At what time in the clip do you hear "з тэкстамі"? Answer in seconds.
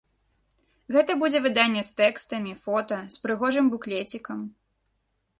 1.89-2.55